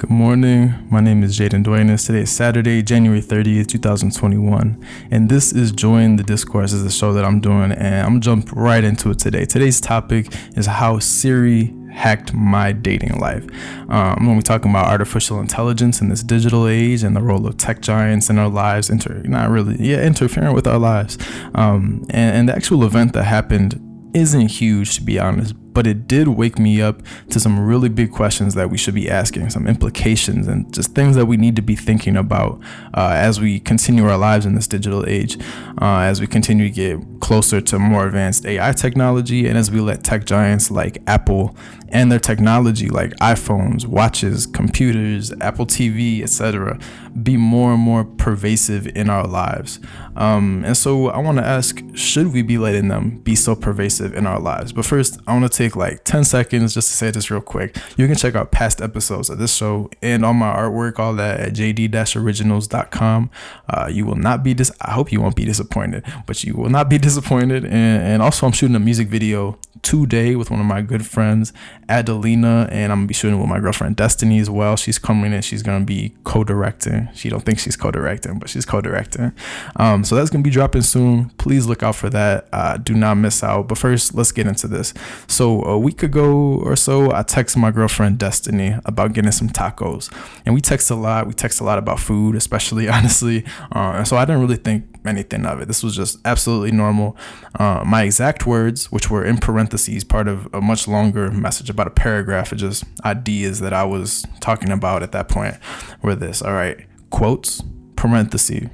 Good 0.00 0.08
morning. 0.08 0.72
My 0.90 1.00
name 1.00 1.22
is 1.22 1.38
Jaden 1.38 1.62
Duenas. 1.62 2.06
Today 2.06 2.20
is 2.20 2.30
Saturday, 2.30 2.80
January 2.80 3.20
30th, 3.20 3.66
2021. 3.66 4.82
And 5.10 5.28
this 5.28 5.52
is 5.52 5.72
Join 5.72 6.16
the 6.16 6.22
Discourse 6.22 6.72
is 6.72 6.82
the 6.82 6.90
show 6.90 7.12
that 7.12 7.22
I'm 7.22 7.38
doing. 7.38 7.70
And 7.72 8.06
I'm 8.06 8.20
jump 8.22 8.48
right 8.52 8.82
into 8.82 9.10
it 9.10 9.18
today. 9.18 9.44
Today's 9.44 9.78
topic 9.78 10.28
is 10.56 10.64
how 10.64 11.00
Siri 11.00 11.74
hacked 11.92 12.32
my 12.32 12.72
dating 12.72 13.18
life. 13.18 13.44
Um, 13.90 14.26
to 14.26 14.36
be 14.36 14.40
talking 14.40 14.70
about 14.70 14.86
artificial 14.86 15.38
intelligence 15.38 16.00
in 16.00 16.08
this 16.08 16.22
digital 16.22 16.66
age 16.66 17.02
and 17.02 17.14
the 17.14 17.20
role 17.20 17.46
of 17.46 17.58
tech 17.58 17.82
giants 17.82 18.30
in 18.30 18.38
our 18.38 18.48
lives, 18.48 18.88
inter- 18.88 19.20
not 19.26 19.50
really, 19.50 19.76
yeah, 19.78 20.02
interfering 20.02 20.54
with 20.54 20.66
our 20.66 20.78
lives. 20.78 21.18
Um, 21.54 22.06
and, 22.08 22.36
and 22.36 22.48
the 22.48 22.56
actual 22.56 22.84
event 22.84 23.12
that 23.12 23.24
happened 23.24 23.78
isn't 24.14 24.48
huge, 24.48 24.94
to 24.94 25.02
be 25.02 25.18
honest, 25.18 25.54
but 25.72 25.86
it 25.86 26.06
did 26.06 26.28
wake 26.28 26.58
me 26.58 26.80
up 26.80 27.02
to 27.30 27.40
some 27.40 27.58
really 27.64 27.88
big 27.88 28.10
questions 28.10 28.54
that 28.54 28.70
we 28.70 28.78
should 28.78 28.94
be 28.94 29.10
asking, 29.10 29.50
some 29.50 29.66
implications, 29.66 30.46
and 30.48 30.72
just 30.72 30.94
things 30.94 31.16
that 31.16 31.26
we 31.26 31.36
need 31.36 31.56
to 31.56 31.62
be 31.62 31.76
thinking 31.76 32.16
about 32.16 32.60
uh, 32.94 33.12
as 33.14 33.40
we 33.40 33.60
continue 33.60 34.06
our 34.06 34.18
lives 34.18 34.46
in 34.46 34.54
this 34.54 34.66
digital 34.66 35.04
age, 35.08 35.38
uh, 35.80 36.00
as 36.00 36.20
we 36.20 36.26
continue 36.26 36.68
to 36.68 36.74
get 36.74 37.20
closer 37.20 37.60
to 37.60 37.78
more 37.78 38.06
advanced 38.06 38.46
AI 38.46 38.72
technology, 38.72 39.46
and 39.46 39.56
as 39.56 39.70
we 39.70 39.80
let 39.80 40.02
tech 40.02 40.24
giants 40.24 40.70
like 40.70 41.02
Apple 41.06 41.56
and 41.90 42.10
their 42.10 42.18
technology 42.18 42.88
like 42.88 43.10
iPhones, 43.16 43.86
watches, 43.86 44.46
computers, 44.46 45.32
Apple 45.40 45.66
TV, 45.66 46.22
etc., 46.22 46.78
be 47.22 47.36
more 47.36 47.72
and 47.72 47.82
more 47.82 48.04
pervasive 48.04 48.86
in 48.96 49.10
our 49.10 49.26
lives. 49.26 49.80
Um, 50.16 50.64
and 50.64 50.76
so 50.76 51.08
I 51.08 51.18
want 51.18 51.38
to 51.38 51.44
ask 51.44 51.82
should 51.94 52.32
we 52.32 52.42
be 52.42 52.58
letting 52.58 52.88
them 52.88 53.18
be 53.18 53.34
so 53.34 53.56
pervasive 53.56 54.14
in 54.14 54.26
our 54.26 54.38
lives? 54.38 54.72
But 54.72 54.84
first, 54.84 55.18
I 55.26 55.32
want 55.32 55.50
to 55.50 55.56
take 55.60 55.76
like 55.76 56.04
10 56.04 56.24
seconds 56.24 56.72
just 56.72 56.88
to 56.88 56.94
say 56.94 57.10
this 57.10 57.30
real 57.30 57.40
quick. 57.40 57.76
You 57.96 58.06
can 58.06 58.16
check 58.16 58.34
out 58.34 58.50
past 58.50 58.80
episodes 58.80 59.28
of 59.28 59.38
this 59.38 59.54
show 59.54 59.90
and 60.00 60.24
all 60.24 60.32
my 60.32 60.50
artwork, 60.50 60.98
all 60.98 61.14
that 61.14 61.40
at 61.40 61.52
jd 61.52 61.90
originals.com. 62.16 63.30
Uh, 63.68 63.88
you 63.92 64.06
will 64.06 64.16
not 64.16 64.42
be 64.42 64.54
dis- 64.54 64.72
I 64.80 64.92
hope 64.92 65.12
you 65.12 65.20
won't 65.20 65.36
be 65.36 65.44
disappointed, 65.44 66.04
but 66.26 66.42
you 66.44 66.54
will 66.54 66.70
not 66.70 66.88
be 66.88 66.98
disappointed. 67.08 67.64
And, 67.64 68.02
and 68.02 68.22
also, 68.22 68.46
I'm 68.46 68.52
shooting 68.52 68.76
a 68.76 68.80
music 68.80 69.08
video 69.08 69.58
today 69.82 70.36
with 70.36 70.50
one 70.50 70.60
of 70.60 70.66
my 70.66 70.82
good 70.82 71.06
friends, 71.06 71.52
Adelina, 71.88 72.68
and 72.70 72.92
I'm 72.92 72.98
gonna 72.98 73.06
be 73.06 73.14
shooting 73.14 73.38
with 73.40 73.48
my 73.48 73.60
girlfriend 73.60 73.96
Destiny 73.96 74.38
as 74.38 74.50
well. 74.50 74.76
She's 74.76 74.98
coming 74.98 75.32
in. 75.32 75.42
She's 75.42 75.62
gonna 75.62 75.84
be 75.84 76.14
co-directing. 76.24 77.08
She 77.14 77.28
don't 77.28 77.44
think 77.44 77.58
she's 77.58 77.76
co-directing, 77.76 78.38
but 78.38 78.48
she's 78.48 78.64
co-directing. 78.64 79.32
Um, 79.76 80.04
so 80.04 80.14
that's 80.14 80.30
gonna 80.30 80.44
be 80.44 80.50
dropping 80.50 80.82
soon. 80.82 81.30
Please 81.38 81.66
look 81.66 81.82
out 81.82 81.96
for 81.96 82.10
that. 82.10 82.48
Uh, 82.52 82.76
do 82.76 82.94
not 82.94 83.14
miss 83.16 83.42
out. 83.42 83.68
But 83.68 83.78
first, 83.78 84.14
let's 84.14 84.32
get 84.32 84.46
into 84.46 84.68
this. 84.68 84.92
So 85.26 85.49
a 85.62 85.78
week 85.78 86.02
ago 86.02 86.60
or 86.62 86.76
so, 86.76 87.12
I 87.12 87.22
texted 87.22 87.56
my 87.56 87.70
girlfriend 87.70 88.18
Destiny 88.18 88.76
about 88.84 89.12
getting 89.12 89.32
some 89.32 89.48
tacos, 89.48 90.12
and 90.46 90.54
we 90.54 90.60
text 90.60 90.90
a 90.90 90.94
lot. 90.94 91.26
We 91.26 91.34
text 91.34 91.60
a 91.60 91.64
lot 91.64 91.78
about 91.78 92.00
food, 92.00 92.34
especially 92.36 92.88
honestly. 92.96 93.44
Uh, 93.74 93.94
and 93.96 94.08
so 94.08 94.16
I 94.16 94.24
didn't 94.24 94.40
really 94.40 94.56
think 94.56 94.84
anything 95.06 95.46
of 95.46 95.60
it. 95.60 95.68
This 95.68 95.82
was 95.82 95.96
just 95.96 96.18
absolutely 96.24 96.72
normal. 96.72 97.16
Uh, 97.58 97.82
my 97.86 98.02
exact 98.02 98.46
words, 98.46 98.92
which 98.92 99.10
were 99.10 99.24
in 99.24 99.38
parentheses, 99.38 100.04
part 100.04 100.28
of 100.28 100.48
a 100.54 100.60
much 100.60 100.86
longer 100.86 101.30
message 101.30 101.70
about 101.70 101.86
a 101.86 101.90
paragraph 101.90 102.52
of 102.52 102.58
just 102.58 102.84
ideas 103.04 103.60
that 103.60 103.72
I 103.72 103.84
was 103.84 104.24
talking 104.40 104.70
about 104.70 105.02
at 105.02 105.12
that 105.12 105.28
point, 105.28 105.56
were 106.02 106.14
this. 106.14 106.42
All 106.42 106.52
right, 106.52 106.86
quotes, 107.10 107.62
parenthesis. 107.96 108.68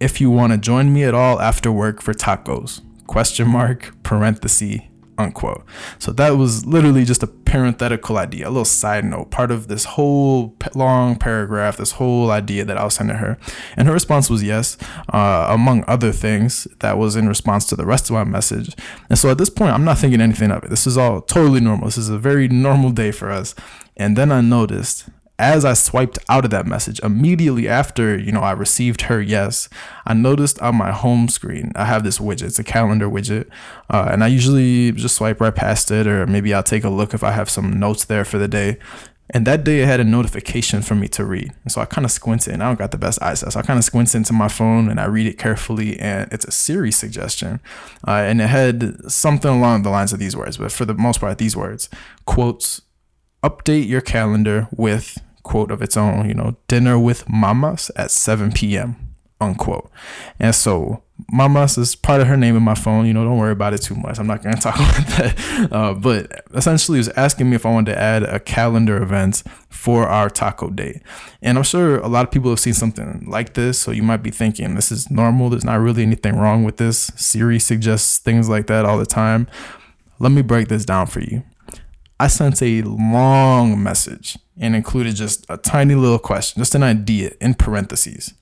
If 0.00 0.20
you 0.20 0.30
want 0.30 0.52
to 0.52 0.58
join 0.58 0.92
me 0.92 1.04
at 1.04 1.14
all 1.14 1.40
after 1.40 1.70
work 1.70 2.02
for 2.02 2.12
tacos, 2.12 2.80
question 3.06 3.48
mark, 3.48 3.94
parenthesis, 4.02 4.80
unquote. 5.18 5.64
So 5.98 6.12
that 6.12 6.30
was 6.30 6.66
literally 6.66 7.04
just 7.04 7.22
a 7.22 7.26
parenthetical 7.26 8.18
idea, 8.18 8.48
a 8.48 8.50
little 8.50 8.64
side 8.64 9.04
note, 9.04 9.30
part 9.30 9.50
of 9.50 9.68
this 9.68 9.84
whole 9.84 10.56
long 10.74 11.16
paragraph, 11.16 11.76
this 11.76 11.92
whole 11.92 12.30
idea 12.30 12.64
that 12.64 12.76
I 12.76 12.84
was 12.84 12.94
sending 12.94 13.16
her. 13.16 13.38
And 13.76 13.86
her 13.88 13.94
response 13.94 14.28
was 14.28 14.42
yes, 14.42 14.76
uh, 15.12 15.46
among 15.50 15.84
other 15.86 16.12
things. 16.12 16.66
That 16.80 16.98
was 16.98 17.16
in 17.16 17.28
response 17.28 17.66
to 17.66 17.76
the 17.76 17.86
rest 17.86 18.10
of 18.10 18.14
my 18.14 18.24
message. 18.24 18.74
And 19.08 19.18
so 19.18 19.30
at 19.30 19.38
this 19.38 19.50
point, 19.50 19.72
I'm 19.72 19.84
not 19.84 19.98
thinking 19.98 20.20
anything 20.20 20.50
of 20.50 20.64
it. 20.64 20.70
This 20.70 20.86
is 20.86 20.98
all 20.98 21.20
totally 21.20 21.60
normal. 21.60 21.86
This 21.86 21.98
is 21.98 22.08
a 22.08 22.18
very 22.18 22.48
normal 22.48 22.90
day 22.90 23.10
for 23.10 23.30
us. 23.30 23.54
And 23.96 24.16
then 24.16 24.32
I 24.32 24.40
noticed 24.40 25.08
as 25.38 25.64
I 25.64 25.72
swiped 25.72 26.18
out 26.28 26.44
of 26.44 26.50
that 26.52 26.66
message, 26.66 27.00
immediately 27.00 27.68
after, 27.68 28.16
you 28.16 28.30
know, 28.30 28.40
I 28.40 28.52
received 28.52 29.02
her 29.02 29.20
yes, 29.20 29.68
I 30.06 30.14
noticed 30.14 30.60
on 30.60 30.76
my 30.76 30.92
home 30.92 31.28
screen, 31.28 31.72
I 31.74 31.86
have 31.86 32.04
this 32.04 32.18
widget. 32.18 32.42
It's 32.42 32.58
a 32.60 32.64
calendar 32.64 33.08
widget. 33.08 33.48
Uh, 33.90 34.08
and 34.10 34.22
I 34.22 34.28
usually 34.28 34.92
just 34.92 35.16
swipe 35.16 35.40
right 35.40 35.54
past 35.54 35.90
it, 35.90 36.06
or 36.06 36.26
maybe 36.26 36.54
I'll 36.54 36.62
take 36.62 36.84
a 36.84 36.88
look 36.88 37.14
if 37.14 37.24
I 37.24 37.32
have 37.32 37.50
some 37.50 37.78
notes 37.80 38.04
there 38.04 38.24
for 38.24 38.38
the 38.38 38.46
day. 38.46 38.78
And 39.30 39.46
that 39.46 39.64
day 39.64 39.80
it 39.80 39.86
had 39.86 40.00
a 40.00 40.04
notification 40.04 40.82
for 40.82 40.94
me 40.94 41.08
to 41.08 41.24
read. 41.24 41.52
And 41.64 41.72
so 41.72 41.80
I 41.80 41.86
kind 41.86 42.04
of 42.04 42.10
squinted 42.12 42.52
and 42.52 42.62
I 42.62 42.68
don't 42.68 42.78
got 42.78 42.90
the 42.90 42.98
best 42.98 43.20
eyesight. 43.22 43.54
So 43.54 43.58
I 43.58 43.62
kind 43.62 43.78
of 43.78 43.84
squinted 43.84 44.14
into 44.14 44.34
my 44.34 44.48
phone 44.48 44.88
and 44.88 45.00
I 45.00 45.06
read 45.06 45.26
it 45.26 45.38
carefully 45.38 45.98
and 45.98 46.30
it's 46.30 46.44
a 46.44 46.50
Siri 46.50 46.92
suggestion. 46.92 47.60
Uh, 48.06 48.12
and 48.12 48.40
it 48.40 48.48
had 48.48 49.10
something 49.10 49.50
along 49.50 49.82
the 49.82 49.90
lines 49.90 50.12
of 50.12 50.18
these 50.18 50.36
words, 50.36 50.58
but 50.58 50.70
for 50.70 50.84
the 50.84 50.94
most 50.94 51.20
part, 51.20 51.38
these 51.38 51.56
words 51.56 51.88
quotes, 52.26 52.82
update 53.42 53.88
your 53.88 54.02
calendar 54.02 54.68
with 54.70 55.18
quote 55.44 55.70
of 55.70 55.80
its 55.80 55.96
own, 55.96 56.28
you 56.28 56.34
know, 56.34 56.56
dinner 56.66 56.98
with 56.98 57.28
mamas 57.28 57.90
at 57.94 58.10
7 58.10 58.50
p.m. 58.50 59.14
unquote. 59.40 59.90
And 60.40 60.54
so 60.54 61.04
mamas 61.30 61.78
is 61.78 61.94
part 61.94 62.20
of 62.20 62.26
her 62.26 62.36
name 62.36 62.56
in 62.56 62.62
my 62.62 62.74
phone. 62.74 63.06
You 63.06 63.12
know, 63.12 63.24
don't 63.24 63.38
worry 63.38 63.52
about 63.52 63.74
it 63.74 63.82
too 63.82 63.94
much. 63.94 64.18
I'm 64.18 64.26
not 64.26 64.42
going 64.42 64.54
to 64.56 64.60
talk 64.60 64.76
about 64.76 65.06
that. 65.18 65.68
Uh, 65.70 65.94
but 65.94 66.44
essentially, 66.54 66.98
it 66.98 67.00
was 67.00 67.08
asking 67.10 67.50
me 67.50 67.56
if 67.56 67.64
I 67.64 67.72
wanted 67.72 67.92
to 67.92 67.98
add 67.98 68.22
a 68.24 68.40
calendar 68.40 69.00
event 69.00 69.42
for 69.68 70.08
our 70.08 70.28
taco 70.28 70.70
date. 70.70 71.02
And 71.42 71.58
I'm 71.58 71.64
sure 71.64 71.98
a 71.98 72.08
lot 72.08 72.24
of 72.24 72.30
people 72.30 72.50
have 72.50 72.60
seen 72.60 72.74
something 72.74 73.24
like 73.28 73.54
this. 73.54 73.80
So 73.80 73.90
you 73.90 74.02
might 74.02 74.22
be 74.22 74.30
thinking, 74.30 74.74
this 74.74 74.90
is 74.90 75.10
normal. 75.10 75.50
There's 75.50 75.64
not 75.64 75.80
really 75.80 76.02
anything 76.02 76.36
wrong 76.36 76.64
with 76.64 76.78
this. 76.78 77.12
Siri 77.16 77.58
suggests 77.58 78.18
things 78.18 78.48
like 78.48 78.66
that 78.66 78.84
all 78.84 78.98
the 78.98 79.06
time. 79.06 79.46
Let 80.18 80.32
me 80.32 80.42
break 80.42 80.68
this 80.68 80.84
down 80.84 81.06
for 81.06 81.20
you. 81.20 81.44
I 82.18 82.28
sent 82.28 82.62
a 82.62 82.82
long 82.82 83.82
message 83.82 84.38
and 84.58 84.76
included 84.76 85.16
just 85.16 85.44
a 85.48 85.56
tiny 85.56 85.94
little 85.94 86.18
question, 86.18 86.60
just 86.60 86.74
an 86.74 86.82
idea 86.82 87.32
in 87.40 87.54
parentheses. 87.54 88.34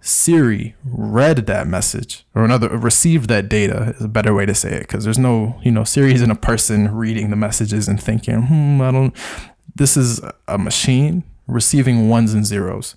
Siri 0.00 0.76
read 0.84 1.46
that 1.46 1.66
message, 1.66 2.24
or 2.34 2.44
another 2.44 2.68
received 2.68 3.28
that 3.28 3.48
data 3.48 3.94
is 3.96 4.04
a 4.04 4.08
better 4.08 4.32
way 4.32 4.46
to 4.46 4.54
say 4.54 4.74
it, 4.74 4.82
because 4.82 5.04
there's 5.04 5.18
no, 5.18 5.58
you 5.64 5.72
know, 5.72 5.82
Siri 5.82 6.14
isn't 6.14 6.30
a 6.30 6.36
person 6.36 6.94
reading 6.94 7.30
the 7.30 7.36
messages 7.36 7.88
and 7.88 8.00
thinking, 8.00 8.42
hmm, 8.42 8.80
I 8.80 8.92
don't. 8.92 9.16
This 9.74 9.96
is 9.96 10.20
a 10.46 10.58
machine 10.58 11.24
receiving 11.46 12.08
ones 12.08 12.34
and 12.34 12.46
zeros. 12.46 12.94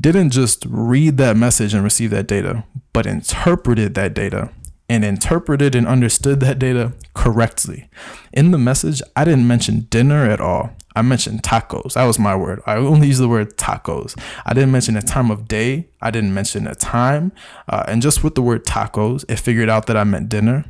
Didn't 0.00 0.30
just 0.30 0.64
read 0.66 1.18
that 1.18 1.36
message 1.36 1.74
and 1.74 1.84
receive 1.84 2.10
that 2.10 2.26
data, 2.26 2.64
but 2.94 3.06
interpreted 3.06 3.94
that 3.94 4.14
data 4.14 4.50
and 4.88 5.04
interpreted 5.04 5.74
and 5.74 5.86
understood 5.86 6.40
that 6.40 6.58
data 6.58 6.94
correctly. 7.14 7.88
In 8.32 8.50
the 8.50 8.58
message, 8.58 9.02
I 9.14 9.24
didn't 9.24 9.46
mention 9.46 9.86
dinner 9.90 10.28
at 10.28 10.40
all. 10.40 10.70
I 11.00 11.02
mentioned 11.02 11.42
tacos. 11.42 11.94
That 11.94 12.04
was 12.04 12.18
my 12.18 12.36
word. 12.36 12.60
I 12.66 12.76
only 12.76 13.06
use 13.06 13.16
the 13.16 13.26
word 13.26 13.56
tacos. 13.56 14.20
I 14.44 14.52
didn't 14.52 14.70
mention 14.70 14.98
a 14.98 15.00
time 15.00 15.30
of 15.30 15.48
day. 15.48 15.88
I 16.02 16.10
didn't 16.10 16.34
mention 16.34 16.66
a 16.66 16.74
time. 16.74 17.32
Uh, 17.70 17.84
and 17.88 18.02
just 18.02 18.22
with 18.22 18.34
the 18.34 18.42
word 18.42 18.66
tacos, 18.66 19.24
it 19.26 19.38
figured 19.38 19.70
out 19.70 19.86
that 19.86 19.96
I 19.96 20.04
meant 20.04 20.28
dinner. 20.28 20.66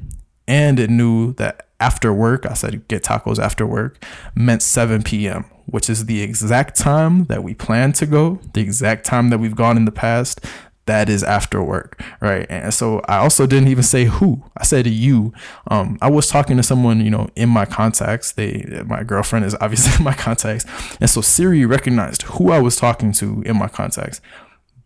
And 0.46 0.78
it 0.78 0.88
knew 0.88 1.32
that 1.32 1.66
after 1.80 2.12
work, 2.12 2.46
I 2.46 2.54
said 2.54 2.86
get 2.86 3.02
tacos 3.02 3.40
after 3.40 3.66
work, 3.66 4.04
meant 4.36 4.62
7 4.62 5.02
p.m., 5.02 5.46
which 5.66 5.90
is 5.90 6.06
the 6.06 6.22
exact 6.22 6.76
time 6.76 7.24
that 7.24 7.42
we 7.42 7.52
plan 7.52 7.92
to 7.94 8.06
go, 8.06 8.38
the 8.54 8.60
exact 8.60 9.04
time 9.04 9.30
that 9.30 9.38
we've 9.38 9.56
gone 9.56 9.76
in 9.76 9.84
the 9.84 9.90
past, 9.90 10.44
that 10.90 11.08
is 11.08 11.22
after 11.22 11.62
work, 11.62 12.02
right? 12.20 12.46
And 12.50 12.74
so 12.74 13.00
I 13.06 13.18
also 13.18 13.46
didn't 13.46 13.68
even 13.68 13.84
say 13.84 14.06
who. 14.06 14.42
I 14.56 14.64
said 14.64 14.88
you. 14.88 15.32
Um, 15.68 15.96
I 16.02 16.10
was 16.10 16.26
talking 16.26 16.56
to 16.56 16.64
someone, 16.64 17.00
you 17.00 17.10
know, 17.10 17.28
in 17.36 17.48
my 17.48 17.64
contacts. 17.64 18.32
They, 18.32 18.82
my 18.86 19.04
girlfriend 19.04 19.44
is 19.44 19.54
obviously 19.60 19.92
in 19.96 20.02
my 20.02 20.14
contacts, 20.14 20.66
and 21.00 21.08
so 21.08 21.20
Siri 21.20 21.64
recognized 21.64 22.22
who 22.22 22.50
I 22.50 22.58
was 22.58 22.74
talking 22.74 23.12
to 23.12 23.40
in 23.42 23.56
my 23.56 23.68
contacts, 23.68 24.20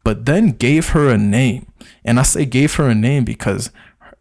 but 0.04 0.26
then 0.26 0.50
gave 0.50 0.90
her 0.90 1.08
a 1.08 1.16
name. 1.16 1.72
And 2.04 2.20
I 2.20 2.22
say 2.22 2.44
gave 2.44 2.74
her 2.74 2.90
a 2.90 2.94
name 2.94 3.24
because 3.24 3.70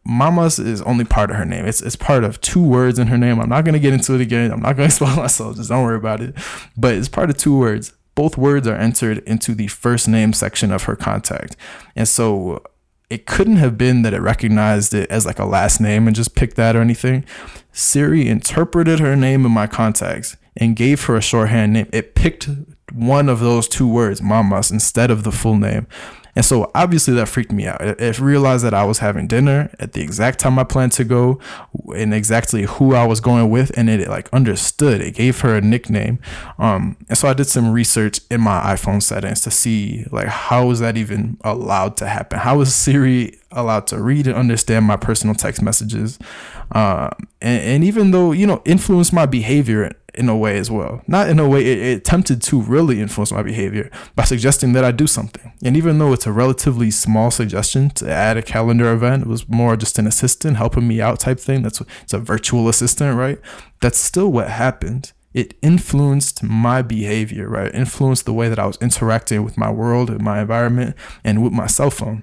Mama's 0.06 0.60
is 0.60 0.82
only 0.84 1.04
part 1.04 1.32
of 1.32 1.36
her 1.36 1.46
name. 1.46 1.66
It's 1.66 1.82
it's 1.82 1.98
part 1.98 2.24
of 2.24 2.40
two 2.40 2.64
words 2.64 2.98
in 2.98 3.08
her 3.08 3.18
name. 3.18 3.42
I'm 3.42 3.50
not 3.50 3.66
gonna 3.66 3.78
get 3.80 3.92
into 3.92 4.16
it 4.16 4.22
again. 4.22 4.54
I'm 4.54 4.62
not 4.62 4.78
gonna 4.78 4.86
explain 4.94 5.18
myself. 5.18 5.58
Just 5.58 5.70
don't 5.70 5.84
worry 5.84 5.98
about 5.98 6.22
it. 6.22 6.34
But 6.78 6.96
it's 6.96 7.10
part 7.10 7.30
of 7.30 7.36
two 7.36 7.58
words 7.58 7.92
both 8.16 8.38
words 8.38 8.68
are 8.68 8.76
entered 8.76 9.20
into 9.20 9.56
the 9.56 9.68
first 9.68 10.08
name 10.08 10.34
section 10.34 10.72
of 10.72 10.84
her 10.84 10.96
contact. 10.96 11.56
And 11.96 12.08
so 12.08 12.64
it 13.10 13.26
couldn't 13.26 13.58
have 13.58 13.78
been 13.78 14.02
that 14.02 14.14
it 14.14 14.22
recognized 14.22 14.94
it 14.94 15.10
as 15.12 15.26
like 15.26 15.40
a 15.40 15.46
last 15.46 15.80
name 15.80 16.08
and 16.08 16.16
just 16.16 16.36
picked 16.36 16.56
that 16.56 16.76
or 16.76 16.82
anything. 16.82 17.26
Siri 17.72 18.28
interpreted 18.28 19.00
her 19.00 19.16
name 19.16 19.46
in 19.46 19.52
my 19.52 19.68
contacts 19.68 20.38
and 20.58 20.76
gave 20.76 21.06
her 21.06 21.16
a 21.16 21.22
shorthand 21.22 21.74
name. 21.74 21.90
It 21.92 22.16
picked 22.16 22.50
one 22.92 23.30
of 23.30 23.40
those 23.40 23.68
two 23.68 23.88
words, 23.88 24.22
mamas, 24.22 24.72
instead 24.72 25.12
of 25.12 25.24
the 25.24 25.32
full 25.32 25.58
name. 25.58 25.88
And 26.36 26.44
so 26.44 26.72
obviously 26.74 27.14
that 27.16 27.28
freaked 27.28 27.52
me 27.52 27.68
out. 27.68 27.82
It, 27.82 28.20
realized 28.20 28.64
that 28.64 28.74
I 28.74 28.86
was 28.86 29.00
having 29.00 29.28
dinner 29.28 29.70
at 29.80 29.94
the 29.94 30.02
exact 30.02 30.40
time 30.40 30.58
I 30.58 30.64
planned 30.64 30.94
to 30.94 31.04
go 31.04 31.40
and 31.96 32.14
exactly 32.14 32.64
who 32.64 32.94
I 32.94 33.06
was 33.06 33.20
going 33.20 33.50
with. 33.50 33.76
And 33.78 33.90
it, 33.90 34.08
like 34.08 34.30
understood. 34.32 35.02
It 35.02 35.14
gave 35.14 35.42
her 35.42 35.56
a 35.56 35.62
nickname. 35.62 36.20
Um, 36.58 36.96
and 37.10 37.18
so 37.18 37.28
I 37.28 37.34
did 37.34 37.48
some 37.48 37.72
research 37.72 38.22
in 38.32 38.42
my 38.42 38.62
iPhone 38.62 39.02
settings 39.02 39.42
to 39.42 39.52
see 39.52 40.06
like 40.12 40.28
how 40.28 40.70
is 40.72 40.80
that 40.80 40.96
even 40.98 41.38
allowed 41.42 41.98
to 41.98 42.08
happen? 42.08 42.40
How 42.40 42.62
is 42.62 42.74
Siri 42.74 43.40
allowed 43.52 43.88
to 43.88 44.02
read 44.02 44.28
and 44.28 44.36
understand 44.36 44.86
my 44.86 44.96
personal 44.96 45.36
text 45.36 45.62
messages? 45.62 46.18
Uh, 46.72 47.10
and, 47.42 47.62
and 47.64 47.84
even 47.84 48.12
though, 48.12 48.32
you 48.32 48.48
know, 48.48 48.62
influence 48.66 49.12
my 49.12 49.26
behavior 49.26 49.92
in 50.16 50.30
a 50.30 50.38
way 50.38 50.58
as 50.58 50.70
well. 50.70 51.02
Not 51.08 51.30
in 51.30 51.40
a 51.40 51.48
way 51.48 51.66
it, 51.66 51.78
it, 51.80 51.98
attempted 51.98 52.42
to 52.44 52.62
really 52.62 53.02
influence 53.02 53.32
my 53.32 53.44
behavior 53.44 53.90
by 54.16 54.24
suggesting 54.24 54.74
that 54.74 54.86
I 54.86 54.92
do 54.92 55.08
something. 55.08 55.54
And 55.64 55.76
even 55.76 55.98
though 55.98 56.14
it's 56.14 56.28
a 56.28 56.32
relatively 56.32 56.92
small 56.92 57.32
suggestion 57.32 57.90
to 57.92 58.12
add 58.12 58.38
a 58.38 58.42
calendar 58.42 58.92
event, 58.92 59.24
it 59.24 59.30
was 59.30 59.48
more 59.50 59.76
just 59.76 60.00
an 60.00 60.08
assistant 60.08 60.58
helping 60.58 60.88
me 60.88 61.02
out 61.02 61.20
type 61.20 61.40
thing. 61.40 61.64
That's 61.64 61.82
it's 62.02 62.14
a 62.14 62.20
virtual 62.20 62.70
assistant, 62.70 63.18
right? 63.18 63.40
That's 63.82 63.98
still 63.98 64.32
what 64.32 64.50
happened. 64.50 65.14
It 65.34 65.56
influenced 65.64 66.44
my 66.44 66.84
behavior, 66.84 67.50
right? 67.50 67.74
influenced 67.74 68.26
the 68.26 68.34
way 68.34 68.50
that 68.50 68.60
I 68.60 68.68
was 68.68 68.78
interacting 68.80 69.44
with 69.44 69.58
my 69.58 69.72
world 69.72 70.12
and 70.12 70.22
my 70.22 70.42
environment 70.42 70.96
and 71.24 71.44
with 71.44 71.54
my 71.54 71.66
cell 71.66 71.90
phone. 71.90 72.22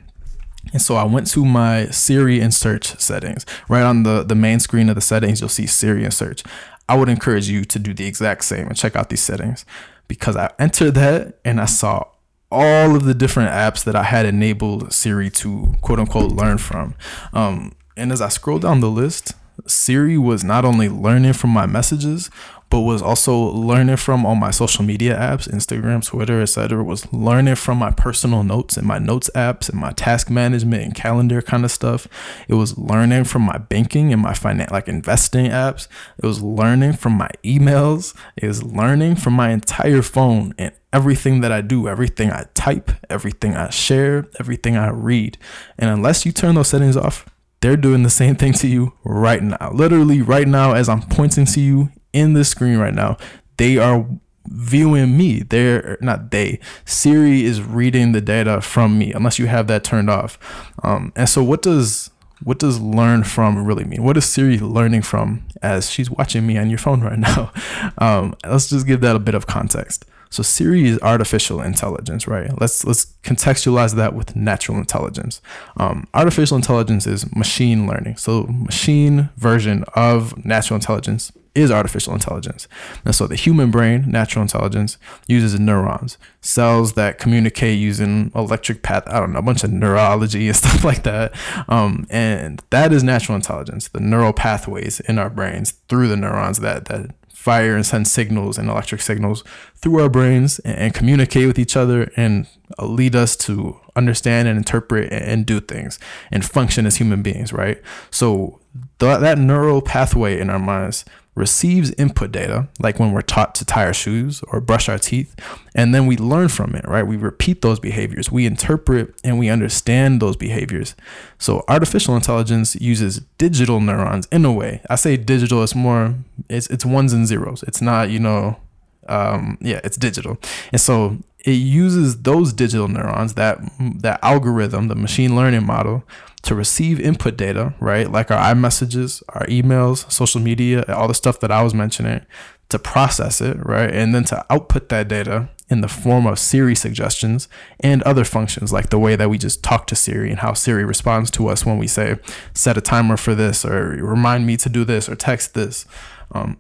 And 0.73 0.81
so 0.81 0.95
I 0.95 1.05
went 1.05 1.27
to 1.29 1.45
my 1.45 1.87
Siri 1.87 2.41
and 2.41 2.55
search 2.55 2.99
settings. 2.99 3.45
Right 3.69 3.83
on 3.83 4.03
the, 4.05 4.23
the 4.23 4.35
main 4.35 4.61
screen 4.61 4.89
of 4.89 4.95
the 4.95 5.01
settings, 5.01 5.41
you'll 5.41 5.49
see 5.49 5.67
Siri 5.67 6.05
and 6.05 6.15
search. 6.15 6.45
I 6.91 6.97
would 6.97 7.09
encourage 7.09 7.49
you 7.49 7.65
to 7.67 7.79
do 7.79 7.95
the 7.95 8.05
exact 8.05 8.43
same 8.43 8.67
and 8.67 8.77
check 8.77 8.97
out 8.97 9.11
these 9.11 9.23
settings 9.23 9.65
because 10.09 10.37
I 10.37 10.51
entered 10.59 10.97
that 10.97 11.39
and 11.45 11.61
I 11.61 11.67
saw 11.67 12.05
all 12.51 12.97
of 12.97 13.05
the 13.05 13.15
different 13.15 13.51
apps 13.51 13.85
that 13.85 13.95
I 13.95 14.03
had 14.03 14.27
enabled 14.27 14.93
Siri 14.93 15.31
to 15.31 15.77
quote 15.83 16.01
unquote 16.01 16.33
learn 16.33 16.59
from. 16.59 16.97
Um, 17.33 17.77
and 17.97 18.11
as 18.11 18.21
I 18.21 18.29
scroll 18.29 18.59
down 18.59 18.81
the 18.81 18.91
list, 18.91 19.35
Siri 19.69 20.19
was 20.19 20.43
not 20.43 20.65
only 20.65 20.89
learning 20.89 21.35
from 21.35 21.51
my 21.51 21.65
messages, 21.65 22.29
but 22.70 22.81
was 22.81 23.02
also 23.02 23.37
learning 23.37 23.96
from 23.96 24.25
all 24.25 24.37
my 24.37 24.52
social 24.52 24.84
media 24.84 25.17
apps, 25.17 25.49
Instagram, 25.49 26.06
Twitter, 26.06 26.40
etc. 26.40 26.82
Was 26.82 27.12
learning 27.12 27.56
from 27.56 27.78
my 27.78 27.90
personal 27.90 28.44
notes 28.44 28.76
and 28.76 28.87
my 28.87 28.99
notes 28.99 29.28
apps 29.34 29.69
and 29.69 29.78
my 29.78 29.90
task 29.93 30.31
management 30.31 30.84
and 30.84 30.94
calendar 30.94 31.43
kind 31.43 31.64
of 31.64 31.72
stuff. 31.72 32.06
It 32.49 32.55
was 32.55 32.78
learning 32.78 33.25
from 33.25 33.43
my 33.43 33.58
banking 33.58 34.12
and 34.12 34.22
my 34.22 34.34
finance, 34.34 34.70
like 34.70 34.87
investing 34.87 35.46
apps. 35.46 35.88
It 36.22 36.25
was 36.25 36.43
learning 36.43 36.94
from 36.94 37.14
my 37.14 37.31
emails. 37.43 38.14
It 38.37 38.46
was 38.46 38.62
learning 38.62 39.17
from 39.17 39.34
my 39.34 39.50
entire 39.50 40.02
phone 40.02 40.55
and 40.56 40.72
everything 40.93 41.40
that 41.40 41.50
I 41.50 41.62
do, 41.62 41.88
everything 41.88 42.31
I 42.31 42.46
type, 42.55 42.93
everything 43.11 43.56
I 43.56 43.70
share, 43.70 44.28
everything 44.38 44.76
I 44.76 44.90
read. 44.90 45.38
And 45.76 45.90
unless 45.90 46.25
you 46.25 46.31
turn 46.31 46.55
those 46.55 46.69
settings 46.69 46.96
off, 46.96 47.26
they're 47.61 47.76
doing 47.76 48.05
the 48.05 48.11
same 48.11 48.37
thing 48.37 48.52
to 48.55 48.69
you 48.69 48.94
right 49.05 49.43
now. 49.43 49.70
Literally, 49.75 50.22
right 50.22 50.49
now, 50.49 50.72
as 50.72 50.88
I'm 50.88 51.02
pointing 51.02 51.44
to 51.46 51.61
you 51.61 51.90
in 52.12 52.35
the 52.35 52.45
screen 52.45 52.79
right 52.79 52.95
now, 52.95 53.17
they 53.57 53.79
are 53.79 54.07
viewing 54.47 55.17
me. 55.17 55.41
They're 55.41 55.99
not 56.01 56.31
they. 56.31 56.59
Siri 56.85 57.45
is 57.45 57.62
reading 57.62 58.12
the 58.12 58.21
data 58.21 58.61
from 58.61 58.99
me, 58.99 59.12
unless 59.12 59.39
you 59.39 59.47
have 59.47 59.67
that 59.69 59.85
turned 59.85 60.11
off. 60.11 60.39
Um, 60.83 61.12
and 61.17 61.29
so, 61.29 61.43
what 61.43 61.62
does 61.62 62.11
what 62.43 62.59
does 62.59 62.81
learn 62.81 63.25
from 63.25 63.65
really 63.65 63.85
mean? 63.85 64.03
What 64.03 64.17
is 64.17 64.25
Siri 64.25 64.59
learning 64.59 65.03
from 65.03 65.47
as 65.62 65.91
she's 65.91 66.11
watching 66.11 66.47
me 66.47 66.57
on 66.57 66.71
your 66.71 66.79
phone 66.79 67.01
right 67.01 67.19
now? 67.19 67.53
Um, 67.99 68.35
let's 68.47 68.71
just 68.71 68.87
give 68.87 69.03
that 69.03 69.15
a 69.15 69.19
bit 69.19 69.35
of 69.35 69.47
context. 69.47 70.06
So 70.31 70.44
Siri 70.44 70.87
is 70.87 70.99
artificial 71.03 71.61
intelligence, 71.61 72.29
right? 72.29 72.50
Let's 72.61 72.85
let's 72.85 73.06
contextualize 73.25 73.97
that 73.97 74.15
with 74.15 74.37
natural 74.37 74.79
intelligence. 74.79 75.43
Um, 75.77 76.06
artificial 76.15 76.56
intelligence 76.56 77.06
is 77.06 77.35
machine 77.35 77.87
learning. 77.87 78.17
So 78.17 78.44
machine 78.44 79.31
version 79.37 79.85
of 79.94 80.44
natural 80.44 80.77
intelligence 80.77 81.32
is 81.55 81.71
artificial 81.71 82.15
intelligence. 82.15 82.69
And 83.05 83.15
so 83.15 83.27
the 83.27 83.35
human 83.35 83.71
brain, 83.71 84.05
natural 84.09 84.43
intelligence, 84.43 84.99
uses 85.27 85.59
neurons, 85.59 86.17
cells 86.41 86.93
that 86.93 87.19
communicate 87.19 87.79
using 87.79 88.31
electric 88.35 88.82
path, 88.82 89.03
I 89.06 89.19
don't 89.19 89.32
know, 89.32 89.41
a 89.41 89.43
bunch 89.43 89.65
of 89.65 89.73
neurology 89.73 90.47
and 90.47 90.56
stuff 90.62 90.85
like 90.85 91.03
that. 91.03 91.32
Um, 91.69 92.06
and 92.09 92.62
that 92.71 92.93
is 92.93 93.03
natural 93.03 93.37
intelligence, 93.37 93.88
the 93.88 94.00
neural 94.00 94.32
pathways 94.32 95.00
in 95.00 95.19
our 95.19 95.31
brains 95.31 95.73
through 95.88 96.09
the 96.09 96.17
neurons 96.17 96.61
that, 96.61 96.85
that 96.87 97.11
fire 97.41 97.75
and 97.75 97.87
send 97.87 98.07
signals 98.07 98.59
and 98.59 98.69
electric 98.69 99.01
signals 99.01 99.43
through 99.75 99.99
our 99.99 100.11
brains 100.11 100.59
and, 100.59 100.77
and 100.77 100.95
communicate 100.95 101.47
with 101.47 101.59
each 101.59 101.75
other 101.75 102.13
and 102.15 102.47
uh, 102.79 102.85
lead 102.85 103.17
us 103.17 103.35
to 103.35 103.81
understand 103.97 104.47
and 104.47 104.59
interpret 104.59 105.11
and, 105.11 105.25
and 105.25 105.47
do 105.47 105.59
things 105.59 105.99
and 106.31 106.45
function 106.45 106.85
as 106.85 106.97
human 106.97 107.23
beings, 107.23 107.51
right? 107.51 107.81
So 108.11 108.61
th- 108.99 109.21
that 109.21 109.39
neural 109.39 109.81
pathway 109.81 110.39
in 110.39 110.51
our 110.51 110.59
minds 110.59 111.07
receives 111.41 111.91
input 111.93 112.31
data, 112.31 112.69
like 112.79 113.01
when 113.01 113.11
we're 113.11 113.23
taught 113.23 113.55
to 113.57 113.65
tie 113.65 113.87
our 113.87 113.93
shoes 113.95 114.43
or 114.49 114.61
brush 114.61 114.89
our 114.89 114.99
teeth, 114.99 115.35
and 115.75 115.93
then 115.95 116.07
we 116.07 116.17
learn 116.17 116.49
from 116.49 116.75
it, 116.75 116.87
right? 116.87 117.07
We 117.07 117.17
repeat 117.17 117.63
those 117.63 117.81
behaviors, 117.81 118.31
we 118.31 118.47
interpret 118.47 119.15
and 119.25 119.39
we 119.39 119.49
understand 119.49 120.21
those 120.21 120.37
behaviors. 120.37 120.95
So 121.39 121.65
artificial 121.67 122.15
intelligence 122.15 122.77
uses 122.77 123.21
digital 123.39 123.81
neurons 123.81 124.29
in 124.31 124.45
a 124.45 124.53
way. 124.53 124.83
I 124.89 124.95
say 124.97 125.17
digital, 125.17 125.63
it's 125.65 125.75
more, 125.75 126.15
it's, 126.49 126.69
it's 126.69 126.85
ones 126.85 127.13
and 127.13 127.27
zeros. 127.27 127.65
It's 127.65 127.83
not, 127.83 128.11
you 128.11 128.21
know, 128.21 128.59
um, 129.08 129.58
yeah, 129.61 129.81
it's 129.85 129.97
digital. 129.97 130.38
And 130.73 130.81
so 130.81 131.19
it 131.41 131.52
uses 131.52 132.23
those 132.23 132.52
digital 132.52 132.88
neurons, 132.88 133.35
that 133.35 133.58
that 134.02 134.20
algorithm, 134.23 134.88
the 134.88 134.94
machine 134.94 135.35
learning 135.35 135.64
model, 135.64 136.05
to 136.43 136.55
receive 136.55 137.00
input 137.00 137.37
data, 137.37 137.75
right? 137.81 138.11
Like 138.11 138.31
our 138.31 138.55
iMessages, 138.55 139.23
our 139.31 139.47
emails, 139.47 140.11
social 140.11 140.41
media, 140.41 140.85
all 140.88 141.08
the 141.08 141.14
stuff 141.14 141.41
that 141.41 141.50
I 141.50 141.62
was 141.62 141.75
mentioning, 141.75 142.25
to 142.69 142.79
process 142.79 143.41
it, 143.41 143.56
right? 143.64 143.91
And 143.91 144.14
then 144.14 144.25
to 144.25 144.44
output 144.50 144.88
that 144.91 145.08
data 145.08 145.49
in 145.69 145.82
the 145.82 145.88
form 145.88 146.26
of 146.26 146.38
Siri 146.38 146.75
suggestions 146.75 147.49
and 147.79 148.03
other 148.03 148.25
functions, 148.25 148.73
like 148.73 148.91
the 148.91 148.99
way 148.99 149.17
that 149.17 149.31
we 149.31 149.38
just 149.38 149.62
talk 149.62 149.87
to 149.88 149.96
Siri 149.96 150.31
and 150.31 150.41
how 150.41 150.53
Siri 150.53 150.85
responds 150.85 151.31
to 151.32 151.49
us 151.49 151.64
when 151.64 151.79
we 151.79 151.87
say, 151.87 152.17
set 152.55 152.76
a 152.76 152.81
timer 152.81 153.17
for 153.17 153.35
this, 153.35 153.64
or 153.64 153.88
remind 153.88 154.46
me 154.46 154.56
to 154.56 154.69
do 154.69 154.85
this, 154.85 155.08
or 155.08 155.14
text 155.14 155.55
this. 155.55 155.85
Um, 156.32 156.58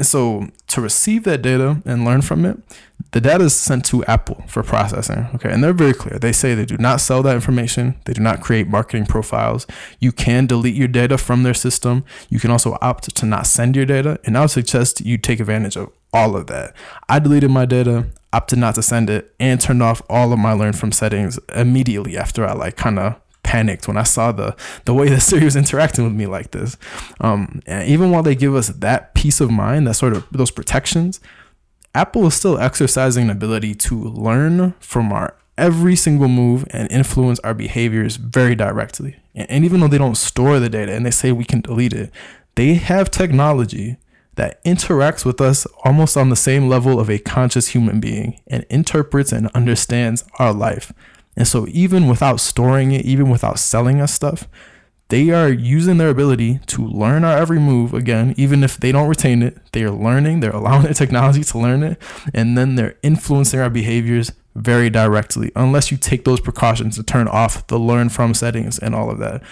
and 0.00 0.06
so 0.06 0.48
to 0.68 0.80
receive 0.80 1.24
that 1.24 1.42
data 1.42 1.82
and 1.84 2.06
learn 2.06 2.22
from 2.22 2.46
it, 2.46 2.56
the 3.10 3.20
data 3.20 3.44
is 3.44 3.54
sent 3.54 3.84
to 3.84 4.02
Apple 4.06 4.42
for 4.46 4.62
processing. 4.62 5.28
Okay. 5.34 5.52
And 5.52 5.62
they're 5.62 5.74
very 5.74 5.92
clear. 5.92 6.18
They 6.18 6.32
say 6.32 6.54
they 6.54 6.64
do 6.64 6.78
not 6.78 7.02
sell 7.02 7.22
that 7.22 7.34
information. 7.34 8.00
They 8.06 8.14
do 8.14 8.22
not 8.22 8.40
create 8.40 8.66
marketing 8.66 9.04
profiles. 9.04 9.66
You 9.98 10.10
can 10.10 10.46
delete 10.46 10.74
your 10.74 10.88
data 10.88 11.18
from 11.18 11.42
their 11.42 11.52
system. 11.52 12.02
You 12.30 12.40
can 12.40 12.50
also 12.50 12.78
opt 12.80 13.14
to 13.14 13.26
not 13.26 13.46
send 13.46 13.76
your 13.76 13.84
data. 13.84 14.18
And 14.24 14.38
I 14.38 14.40
would 14.40 14.50
suggest 14.50 15.02
you 15.02 15.18
take 15.18 15.38
advantage 15.38 15.76
of 15.76 15.92
all 16.14 16.34
of 16.34 16.46
that. 16.46 16.74
I 17.06 17.18
deleted 17.18 17.50
my 17.50 17.66
data, 17.66 18.06
opted 18.32 18.58
not 18.58 18.76
to 18.76 18.82
send 18.82 19.10
it, 19.10 19.34
and 19.38 19.60
turned 19.60 19.82
off 19.82 20.00
all 20.08 20.32
of 20.32 20.38
my 20.38 20.54
learn 20.54 20.72
from 20.72 20.92
settings 20.92 21.38
immediately 21.54 22.16
after 22.16 22.46
I 22.46 22.54
like 22.54 22.78
kind 22.78 22.98
of 22.98 23.20
panicked 23.50 23.88
when 23.88 23.96
I 23.96 24.04
saw 24.04 24.30
the 24.30 24.54
the 24.84 24.94
way 24.94 25.08
that 25.12 25.20
Siri 25.20 25.44
was 25.44 25.56
interacting 25.56 26.04
with 26.04 26.14
me 26.14 26.26
like 26.26 26.52
this. 26.52 26.76
Um, 27.20 27.60
and 27.66 27.88
even 27.88 28.12
while 28.12 28.22
they 28.22 28.36
give 28.36 28.54
us 28.54 28.68
that 28.68 29.14
peace 29.14 29.40
of 29.40 29.50
mind, 29.50 29.88
that 29.88 29.94
sort 29.94 30.12
of 30.12 30.24
those 30.30 30.52
protections, 30.52 31.20
Apple 31.92 32.26
is 32.26 32.34
still 32.34 32.58
exercising 32.58 33.24
an 33.24 33.30
ability 33.30 33.74
to 33.74 33.96
learn 33.96 34.74
from 34.78 35.12
our 35.12 35.36
every 35.58 35.96
single 35.96 36.28
move 36.28 36.64
and 36.70 36.90
influence 36.90 37.40
our 37.40 37.52
behaviors 37.52 38.16
very 38.16 38.54
directly. 38.54 39.16
And 39.34 39.64
even 39.64 39.80
though 39.80 39.88
they 39.88 39.98
don't 39.98 40.16
store 40.16 40.58
the 40.58 40.70
data 40.70 40.92
and 40.92 41.04
they 41.04 41.10
say 41.10 41.32
we 41.32 41.44
can 41.44 41.60
delete 41.60 41.92
it, 41.92 42.10
they 42.54 42.74
have 42.74 43.10
technology 43.10 43.96
that 44.36 44.62
interacts 44.64 45.24
with 45.24 45.40
us 45.40 45.66
almost 45.84 46.16
on 46.16 46.30
the 46.30 46.36
same 46.36 46.68
level 46.68 46.98
of 46.98 47.10
a 47.10 47.18
conscious 47.18 47.68
human 47.68 48.00
being 48.00 48.40
and 48.46 48.64
interprets 48.70 49.32
and 49.32 49.48
understands 49.48 50.24
our 50.38 50.52
life. 50.52 50.92
And 51.36 51.46
so, 51.46 51.66
even 51.70 52.08
without 52.08 52.40
storing 52.40 52.92
it, 52.92 53.04
even 53.04 53.30
without 53.30 53.58
selling 53.58 54.00
us 54.00 54.12
stuff, 54.12 54.48
they 55.10 55.30
are 55.30 55.48
using 55.48 55.98
their 55.98 56.08
ability 56.08 56.60
to 56.66 56.86
learn 56.86 57.24
our 57.24 57.36
every 57.36 57.58
move 57.58 57.92
again, 57.92 58.32
even 58.36 58.62
if 58.62 58.76
they 58.76 58.92
don't 58.92 59.08
retain 59.08 59.42
it. 59.42 59.58
They 59.72 59.82
are 59.82 59.90
learning, 59.90 60.40
they're 60.40 60.50
allowing 60.50 60.82
the 60.86 60.94
technology 60.94 61.42
to 61.44 61.58
learn 61.58 61.82
it, 61.82 62.00
and 62.32 62.56
then 62.56 62.76
they're 62.76 62.96
influencing 63.02 63.60
our 63.60 63.70
behaviors 63.70 64.32
very 64.54 64.88
directly, 64.88 65.50
unless 65.56 65.90
you 65.90 65.96
take 65.96 66.24
those 66.24 66.40
precautions 66.40 66.96
to 66.96 67.02
turn 67.02 67.28
off 67.28 67.66
the 67.66 67.78
learn 67.78 68.08
from 68.08 68.34
settings 68.34 68.78
and 68.78 68.94
all 68.94 69.10
of 69.10 69.18
that. 69.18 69.42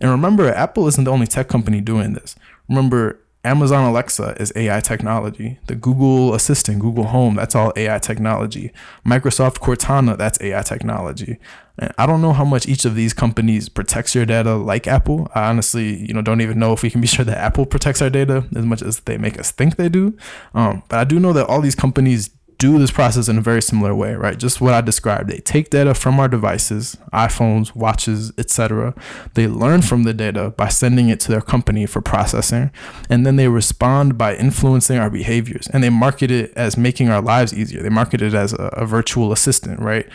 And 0.00 0.10
remember, 0.10 0.52
Apple 0.52 0.86
isn't 0.88 1.04
the 1.04 1.12
only 1.12 1.26
tech 1.26 1.48
company 1.48 1.80
doing 1.80 2.12
this. 2.12 2.36
Remember, 2.68 3.20
Amazon 3.46 3.84
Alexa 3.84 4.36
is 4.40 4.52
AI 4.56 4.80
technology. 4.80 5.58
The 5.68 5.76
Google 5.76 6.34
Assistant, 6.34 6.80
Google 6.80 7.04
Home, 7.04 7.36
that's 7.36 7.54
all 7.54 7.72
AI 7.76 7.98
technology. 8.00 8.72
Microsoft 9.06 9.60
Cortana, 9.60 10.18
that's 10.18 10.40
AI 10.40 10.62
technology. 10.62 11.38
And 11.78 11.92
I 11.96 12.06
don't 12.06 12.20
know 12.20 12.32
how 12.32 12.44
much 12.44 12.66
each 12.66 12.84
of 12.84 12.96
these 12.96 13.14
companies 13.14 13.68
protects 13.68 14.16
your 14.16 14.26
data 14.26 14.56
like 14.56 14.88
Apple. 14.88 15.30
I 15.32 15.48
honestly, 15.48 16.04
you 16.04 16.12
know, 16.12 16.22
don't 16.22 16.40
even 16.40 16.58
know 16.58 16.72
if 16.72 16.82
we 16.82 16.90
can 16.90 17.00
be 17.00 17.06
sure 17.14 17.24
that 17.24 17.38
Apple 17.38 17.66
protects 17.66 18.02
our 18.02 18.10
data 18.10 18.44
as 18.56 18.66
much 18.66 18.82
as 18.82 19.00
they 19.00 19.16
make 19.16 19.38
us 19.38 19.52
think 19.52 19.76
they 19.76 19.88
do. 19.88 20.16
Um, 20.52 20.82
but 20.88 20.98
I 20.98 21.04
do 21.04 21.20
know 21.20 21.32
that 21.32 21.46
all 21.46 21.60
these 21.60 21.76
companies 21.76 22.30
do 22.58 22.78
this 22.78 22.90
process 22.90 23.28
in 23.28 23.38
a 23.38 23.40
very 23.40 23.60
similar 23.60 23.94
way, 23.94 24.14
right? 24.14 24.38
Just 24.38 24.60
what 24.60 24.72
I 24.72 24.80
described. 24.80 25.28
They 25.28 25.38
take 25.38 25.70
data 25.70 25.94
from 25.94 26.18
our 26.18 26.28
devices, 26.28 26.96
iPhones, 27.12 27.74
watches, 27.74 28.32
etc. 28.38 28.94
They 29.34 29.46
learn 29.46 29.82
from 29.82 30.04
the 30.04 30.14
data 30.14 30.50
by 30.50 30.68
sending 30.68 31.08
it 31.08 31.20
to 31.20 31.30
their 31.30 31.42
company 31.42 31.86
for 31.86 32.00
processing, 32.00 32.70
and 33.10 33.26
then 33.26 33.36
they 33.36 33.48
respond 33.48 34.16
by 34.16 34.36
influencing 34.36 34.98
our 34.98 35.10
behaviors. 35.10 35.68
And 35.68 35.84
they 35.84 35.90
market 35.90 36.30
it 36.30 36.52
as 36.56 36.76
making 36.76 37.10
our 37.10 37.20
lives 37.20 37.52
easier. 37.52 37.82
They 37.82 37.88
market 37.88 38.22
it 38.22 38.34
as 38.34 38.52
a, 38.52 38.70
a 38.72 38.86
virtual 38.86 39.32
assistant, 39.32 39.80
right? 39.80 40.08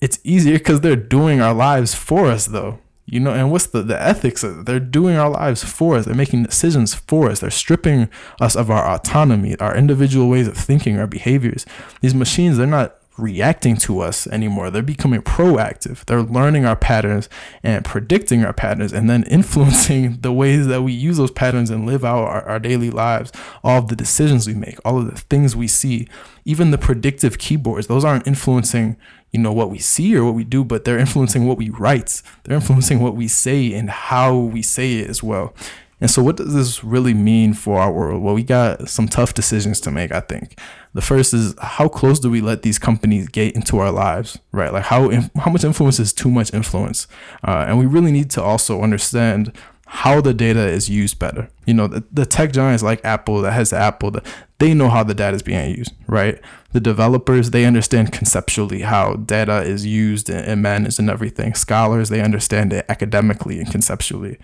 It's 0.00 0.18
easier 0.22 0.58
because 0.58 0.80
they're 0.80 0.96
doing 0.96 1.40
our 1.40 1.54
lives 1.54 1.94
for 1.94 2.26
us, 2.26 2.46
though. 2.46 2.78
You 3.06 3.20
know, 3.20 3.32
and 3.32 3.50
what's 3.52 3.66
the, 3.66 3.82
the 3.82 4.00
ethics? 4.00 4.44
They're 4.46 4.80
doing 4.80 5.16
our 5.16 5.28
lives 5.28 5.62
for 5.62 5.96
us. 5.96 6.06
They're 6.06 6.14
making 6.14 6.44
decisions 6.44 6.94
for 6.94 7.30
us. 7.30 7.40
They're 7.40 7.50
stripping 7.50 8.08
us 8.40 8.56
of 8.56 8.70
our 8.70 8.86
autonomy, 8.86 9.56
our 9.58 9.76
individual 9.76 10.28
ways 10.28 10.48
of 10.48 10.56
thinking, 10.56 10.98
our 10.98 11.06
behaviors. 11.06 11.66
These 12.00 12.14
machines, 12.14 12.56
they're 12.56 12.66
not 12.66 12.96
reacting 13.16 13.76
to 13.76 14.00
us 14.00 14.26
anymore. 14.28 14.70
They're 14.70 14.82
becoming 14.82 15.22
proactive. 15.22 16.04
They're 16.04 16.22
learning 16.22 16.64
our 16.64 16.76
patterns 16.76 17.28
and 17.62 17.84
predicting 17.84 18.44
our 18.44 18.52
patterns 18.52 18.92
and 18.92 19.08
then 19.08 19.22
influencing 19.24 20.18
the 20.20 20.32
ways 20.32 20.66
that 20.66 20.82
we 20.82 20.92
use 20.92 21.16
those 21.16 21.30
patterns 21.30 21.70
and 21.70 21.86
live 21.86 22.04
out 22.04 22.24
our, 22.24 22.42
our 22.42 22.58
daily 22.58 22.90
lives, 22.90 23.32
all 23.62 23.78
of 23.78 23.88
the 23.88 23.96
decisions 23.96 24.46
we 24.46 24.54
make, 24.54 24.78
all 24.84 24.98
of 24.98 25.10
the 25.10 25.20
things 25.20 25.54
we 25.54 25.68
see, 25.68 26.08
even 26.44 26.70
the 26.70 26.78
predictive 26.78 27.38
keyboards. 27.38 27.86
Those 27.86 28.04
aren't 28.04 28.26
influencing 28.26 28.96
you 29.34 29.40
know 29.40 29.52
what 29.52 29.68
we 29.68 29.78
see 29.78 30.16
or 30.16 30.24
what 30.24 30.34
we 30.34 30.44
do 30.44 30.64
but 30.64 30.84
they're 30.84 30.98
influencing 30.98 31.46
what 31.46 31.58
we 31.58 31.68
write. 31.68 32.22
They're 32.44 32.54
influencing 32.54 33.00
what 33.00 33.16
we 33.16 33.26
say 33.26 33.74
and 33.74 33.90
how 33.90 34.36
we 34.36 34.62
say 34.62 35.00
it 35.00 35.10
as 35.10 35.22
well. 35.22 35.52
And 36.00 36.10
so 36.10 36.22
what 36.22 36.36
does 36.36 36.54
this 36.54 36.84
really 36.84 37.14
mean 37.14 37.52
for 37.52 37.80
our 37.80 37.90
world? 37.92 38.22
Well 38.22 38.34
we 38.34 38.44
got 38.44 38.88
some 38.88 39.08
tough 39.08 39.34
decisions 39.34 39.80
to 39.80 39.90
make 39.90 40.12
i 40.12 40.20
think. 40.20 40.58
The 40.94 41.02
first 41.02 41.34
is 41.34 41.56
how 41.60 41.88
close 41.88 42.20
do 42.20 42.30
we 42.30 42.40
let 42.40 42.62
these 42.62 42.78
companies 42.78 43.28
get 43.28 43.56
into 43.56 43.78
our 43.78 43.90
lives 43.90 44.38
right? 44.52 44.72
Like 44.72 44.84
how 44.84 45.10
how 45.10 45.50
much 45.50 45.64
influence 45.64 45.98
is 45.98 46.12
too 46.12 46.30
much 46.30 46.54
influence? 46.54 47.08
Uh, 47.42 47.64
and 47.66 47.76
we 47.78 47.86
really 47.86 48.12
need 48.12 48.30
to 48.30 48.42
also 48.42 48.82
understand 48.82 49.52
how 49.94 50.20
the 50.20 50.34
data 50.34 50.66
is 50.66 50.90
used 50.90 51.20
better. 51.20 51.48
You 51.66 51.74
know, 51.74 51.86
the, 51.86 52.02
the 52.10 52.26
tech 52.26 52.52
giants 52.52 52.82
like 52.82 53.02
Apple 53.04 53.40
that 53.42 53.52
has 53.52 53.72
Apple, 53.72 54.10
the, 54.10 54.24
they 54.58 54.74
know 54.74 54.88
how 54.88 55.04
the 55.04 55.14
data 55.14 55.36
is 55.36 55.42
being 55.42 55.76
used, 55.76 55.92
right? 56.08 56.40
The 56.72 56.80
developers, 56.80 57.50
they 57.50 57.64
understand 57.64 58.10
conceptually 58.10 58.80
how 58.80 59.14
data 59.14 59.62
is 59.62 59.86
used 59.86 60.28
and 60.28 60.60
managed 60.60 60.98
and 60.98 61.08
everything. 61.08 61.54
Scholars, 61.54 62.08
they 62.08 62.20
understand 62.20 62.72
it 62.72 62.84
academically 62.88 63.60
and 63.60 63.70
conceptually. 63.70 64.36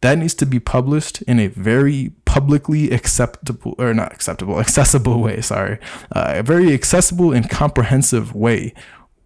That 0.00 0.16
needs 0.16 0.32
to 0.36 0.46
be 0.46 0.58
published 0.58 1.20
in 1.22 1.38
a 1.38 1.48
very 1.48 2.12
publicly 2.24 2.90
acceptable, 2.90 3.74
or 3.76 3.92
not 3.92 4.14
acceptable, 4.14 4.58
accessible 4.66 5.20
way, 5.20 5.42
sorry. 5.42 5.78
Uh, 6.10 6.36
a 6.36 6.42
very 6.42 6.72
accessible 6.72 7.32
and 7.32 7.50
comprehensive 7.50 8.34
way. 8.34 8.72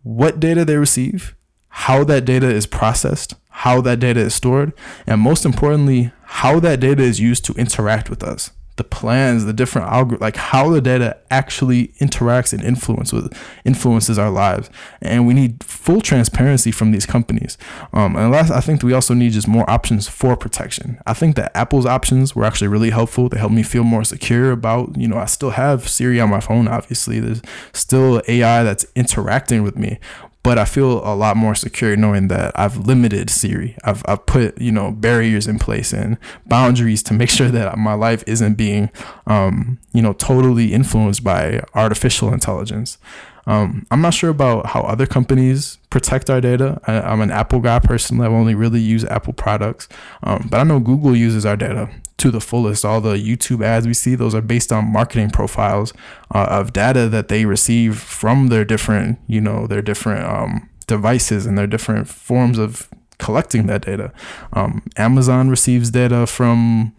What 0.03 0.41
data 0.41 0.65
they 0.65 0.77
receive, 0.77 1.37
how 1.77 2.05
that 2.05 2.25
data 2.25 2.49
is 2.49 2.67
processed, 2.67 3.35
how 3.49 3.81
that 3.81 3.99
data 3.99 4.21
is 4.21 4.33
stored, 4.33 4.73
and 5.09 5.21
most 5.21 5.45
importantly, 5.45 6.13
how 6.23 6.61
that 6.61 6.79
data 6.79 7.03
is 7.03 7.19
used 7.19 7.45
to 7.45 7.53
interact 7.55 8.09
with 8.09 8.23
us. 8.23 8.53
The 8.77 8.85
plans, 8.85 9.45
the 9.45 9.53
different 9.53 9.89
algorithms, 9.89 10.21
like 10.21 10.37
how 10.37 10.71
the 10.71 10.81
data 10.81 11.17
actually 11.33 11.89
interacts 12.01 12.53
and 12.53 12.63
influence 12.63 13.13
with 13.13 13.37
influences 13.65 14.21
our 14.21 14.31
lives, 14.31 14.71
and 15.03 15.27
we 15.27 15.35
need 15.35 15.65
full 15.65 16.01
transparency 16.01 16.71
from 16.71 16.93
these 16.93 17.07
companies. 17.07 17.59
Um, 17.93 18.15
and 18.15 18.31
last, 18.31 18.53
I 18.53 18.61
think 18.61 18.85
we 18.85 18.93
also 18.93 19.13
need 19.13 19.33
just 19.33 19.49
more 19.49 19.69
options 19.69 20.07
for 20.07 20.37
protection. 20.37 21.01
I 21.07 21.13
think 21.13 21.35
that 21.35 21.57
Apple's 21.57 21.87
options 21.87 22.37
were 22.37 22.45
actually 22.45 22.69
really 22.69 22.91
helpful. 22.91 23.29
They 23.29 23.39
helped 23.39 23.55
me 23.55 23.65
feel 23.65 23.85
more 23.85 24.05
secure 24.05 24.53
about, 24.53 24.97
you 24.97 25.09
know, 25.09 25.19
I 25.19 25.27
still 25.27 25.51
have 25.51 25.89
Siri 25.89 26.21
on 26.21 26.31
my 26.31 26.41
phone. 26.41 26.69
Obviously, 26.69 27.19
there's 27.19 27.43
still 27.73 28.23
AI 28.29 28.63
that's 28.63 28.87
interacting 28.95 29.65
with 29.65 29.77
me, 29.77 29.99
but 30.45 30.59
I 30.59 30.67
feel 30.67 30.99
a 31.05 31.17
lot 31.17 31.39
more 31.39 31.55
secure 31.55 31.97
knowing 31.97 32.29
that 32.29 32.53
I've 32.55 32.77
limited 32.77 33.31
Siri. 33.31 33.77
I've, 33.83 34.03
I've 34.07 34.27
put, 34.27 34.61
you 34.61 34.71
know, 34.71 34.93
barriers 34.93 35.47
in 35.47 35.59
place 35.59 35.93
and 35.93 36.19
boundaries 36.47 37.03
to 37.05 37.15
make 37.15 37.31
sure 37.39 37.49
that 37.49 37.77
my 37.79 37.95
life 37.95 38.23
isn't 38.27 38.55
being, 38.55 38.91
um, 39.27 39.81
you 39.93 40.03
know, 40.03 40.13
totally 40.13 40.75
influenced 40.75 41.25
by 41.25 41.63
artificial 41.75 42.33
intelligence. 42.33 42.99
Um, 43.47 43.87
I'm 43.91 44.01
not 44.01 44.15
sure 44.15 44.31
about 44.31 44.67
how 44.67 44.83
other 44.83 45.07
companies 45.07 45.79
protect 45.91 46.31
our 46.31 46.41
data. 46.41 46.81
I, 46.87 47.13
am 47.13 47.21
an 47.21 47.31
Apple 47.31 47.61
guy 47.61 47.79
personally. 47.79 48.27
I've 48.27 48.33
only 48.33 48.55
really 48.55 48.81
used 48.81 49.07
Apple 49.09 49.33
products, 49.33 49.89
um, 50.23 50.49
but 50.51 50.61
I 50.61 50.65
know 50.65 50.81
Google 50.81 51.15
uses 51.15 51.45
our 51.45 51.57
data 51.57 51.91
to 52.19 52.31
the 52.31 52.41
fullest. 52.41 52.85
All 52.85 53.01
the 53.01 53.15
YouTube 53.15 53.65
ads 53.65 53.87
we 53.87 53.95
see, 53.95 54.15
those 54.15 54.35
are 54.35 54.41
based 54.41 54.73
on 54.73 54.93
marketing 54.93 55.31
profiles 55.31 55.93
uh, 56.35 56.47
of 56.51 56.73
data 56.73 57.09
that 57.09 57.29
they 57.29 57.45
receive 57.45 57.99
from 57.99 58.49
their 58.49 58.65
different, 58.65 59.19
you 59.27 59.41
know, 59.41 59.67
their 59.67 59.83
different 59.83 60.25
um, 60.25 60.69
devices 60.87 61.47
and 61.47 61.59
their 61.59 61.67
different 61.67 62.09
forms 62.09 62.59
of 62.59 62.89
collecting 63.19 63.67
that 63.67 63.83
data. 63.83 64.13
Um, 64.53 64.83
Amazon 64.97 65.49
receives 65.49 65.91
data 65.91 66.27
from 66.27 66.95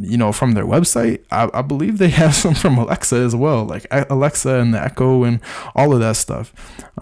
you 0.00 0.16
know, 0.16 0.32
from 0.32 0.52
their 0.52 0.64
website. 0.64 1.22
I, 1.30 1.48
I, 1.52 1.62
believe 1.62 1.98
they 1.98 2.08
have 2.22 2.34
some 2.34 2.54
from 2.54 2.78
Alexa 2.78 3.16
as 3.16 3.34
well, 3.34 3.64
like 3.64 3.86
Alexa 3.90 4.54
and 4.54 4.74
the 4.74 4.82
Echo 4.82 5.24
and 5.24 5.40
all 5.74 5.92
of 5.92 6.00
that 6.00 6.16
stuff. 6.16 6.52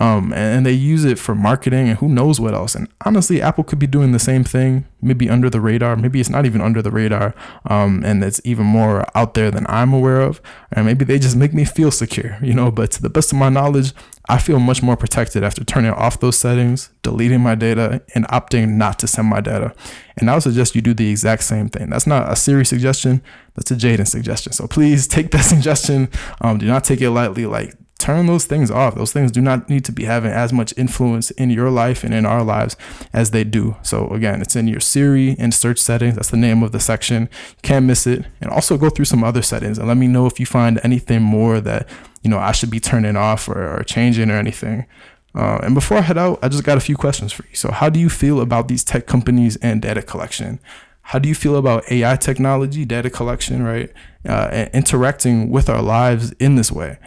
Um, 0.01 0.33
and, 0.33 0.57
and, 0.57 0.67
they 0.67 0.73
use 0.73 1.05
it 1.05 1.19
for 1.19 1.35
marketing 1.35 1.89
and 1.89 1.99
who 1.99 2.09
knows 2.09 2.41
what 2.41 2.55
else. 2.55 2.75
And 2.75 2.89
honestly, 3.05 3.41
Apple 3.41 3.65
could 3.65 3.79
be 3.79 3.87
doing 3.87 4.13
the 4.13 4.19
same 4.19 4.43
thing, 4.43 4.87
maybe 5.05 5.29
under 5.29 5.51
the 5.51 5.61
radar. 5.61 5.97
Maybe 5.97 6.21
it's 6.21 6.31
not 6.31 6.47
even 6.47 6.61
under 6.61 6.83
the 6.83 6.91
radar, 6.91 7.35
um, 7.67 8.03
and 8.05 8.23
it's 8.25 8.41
even 8.45 8.67
more 8.67 9.07
out 9.15 9.35
there 9.35 9.51
than 9.51 9.67
I'm 9.69 9.93
aware 9.93 10.21
of. 10.21 10.41
And 10.73 10.87
maybe 10.87 11.05
they 11.05 11.19
just 11.19 11.37
make 11.37 11.55
me 11.55 11.65
feel 11.65 11.91
secure, 11.91 12.39
you 12.43 12.55
know. 12.55 12.71
But 12.71 12.91
to 12.93 13.03
the 13.03 13.11
best 13.11 13.33
of 13.33 13.39
my 13.39 13.49
knowledge, 13.49 13.93
I 14.29 14.39
feel 14.39 14.59
much 14.59 14.83
more 14.83 14.97
protected 14.97 15.45
after 15.45 15.63
turning 15.65 15.93
off 15.93 16.19
those 16.21 16.39
settings, 16.39 16.91
deleting 17.03 17.41
my 17.41 17.55
data, 17.55 18.03
and 18.15 18.27
opting 18.29 18.71
not 18.71 18.99
to 19.01 19.07
send 19.07 19.29
my 19.29 19.41
data. 19.41 19.75
And 20.17 20.31
I 20.31 20.35
would 20.35 20.43
suggest 20.43 20.75
you 20.75 20.81
do 20.81 20.95
the 20.95 21.11
exact 21.11 21.43
same 21.45 21.69
thing. 21.69 21.91
That's 21.91 22.07
not 22.07 22.33
a 22.33 22.37
Siri 22.37 22.65
suggestion, 22.65 23.23
that's 23.55 23.71
a 23.71 23.77
Jaden 23.77 24.09
suggestion. 24.09 24.53
So 24.53 24.67
please 24.67 25.07
take 25.07 25.31
that 25.33 25.45
suggestion. 25.45 26.09
Um, 26.41 26.59
do 26.59 26.67
not 26.67 26.85
take 26.85 27.01
it 27.03 27.11
lightly. 27.11 27.45
Like, 27.47 27.75
turn 27.99 28.27
those 28.27 28.45
things 28.45 28.71
off. 28.71 28.95
Those 28.95 29.13
things 29.13 29.31
do 29.31 29.41
not 29.41 29.69
need 29.69 29.85
to 29.85 29.93
be 29.93 30.05
having 30.05 30.33
as 30.33 30.53
much 30.53 30.75
influence 30.77 31.31
in 31.33 31.51
your 31.51 31.71
life 31.71 32.05
and 32.05 32.13
in 32.13 32.27
our 32.27 32.43
lives 32.43 32.77
as 33.13 33.31
they 33.31 33.45
do. 33.45 33.77
So 33.83 34.09
again, 34.09 34.43
it's 34.43 34.57
in 34.57 34.69
your 34.69 34.81
Siri 34.81 35.37
and 35.39 35.55
search 35.55 35.79
settings. 35.79 36.17
That's 36.17 36.31
the 36.31 36.37
name 36.37 36.63
of 36.63 36.73
the 36.73 36.81
section. 36.81 37.29
Can't 37.63 37.87
miss 37.87 38.07
it. 38.07 38.27
And 38.41 38.51
also 38.51 38.77
go 38.77 38.91
through 38.91 39.07
some 39.07 39.23
other 39.25 39.43
settings 39.43 39.79
and 39.79 39.89
let 39.89 39.97
me 39.97 40.09
know 40.09 40.27
if 40.27 40.41
you 40.41 40.47
find 40.47 40.81
anything 40.83 41.23
more 41.23 41.61
that 41.61 41.89
you 42.23 42.31
know 42.31 42.39
I 42.39 42.53
should 42.53 42.71
be 42.71 42.81
turning 42.81 43.17
off 43.17 43.49
or, 43.49 43.79
or 43.79 43.85
changing 43.85 44.31
or 44.31 44.37
anything. 44.37 44.87
Uh, 45.35 45.59
and 45.63 45.75
before 45.75 45.99
I 45.99 46.03
head 46.03 46.19
out, 46.19 46.39
I 46.43 46.49
just 46.49 46.63
got 46.63 46.77
a 46.77 46.81
few 46.81 46.97
questions 46.97 47.33
for 47.33 47.45
you. 47.49 47.57
So, 47.57 47.73
how 47.73 47.89
do 47.89 47.99
you 47.99 48.09
feel 48.09 48.41
about 48.41 48.69
these 48.69 48.85
tech 48.85 49.07
companies 49.07 49.57
and 49.57 49.83
data 49.83 50.01
collection? 50.01 50.61
How 51.03 51.19
do 51.19 51.29
you 51.29 51.35
feel 51.35 51.57
about 51.57 51.91
AI 51.91 52.17
technology, 52.17 52.85
data 52.85 53.11
collection, 53.11 53.63
right? 53.63 53.93
Uh, 54.27 54.49
and 54.53 54.71
interacting 54.73 55.51
with 55.51 55.69
our 55.69 55.83
lives 55.83 56.33
in 56.33 56.55
this 56.55 56.73
way? 56.73 56.99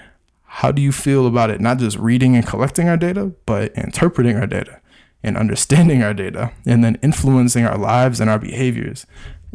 How 0.47 0.71
do 0.71 0.81
you 0.81 0.91
feel 0.91 1.27
about 1.27 1.49
it? 1.49 1.61
Not 1.61 1.77
just 1.77 1.97
reading 1.97 2.35
and 2.35 2.45
collecting 2.45 2.89
our 2.89 2.97
data, 2.97 3.33
but 3.45 3.73
interpreting 3.75 4.37
our 4.37 4.47
data 4.47 4.81
and 5.23 5.37
understanding 5.37 6.01
our 6.01 6.13
data 6.13 6.51
and 6.65 6.83
then 6.83 6.97
influencing 7.03 7.65
our 7.65 7.77
lives 7.77 8.19
and 8.19 8.29
our 8.29 8.39
behaviors. 8.39 9.05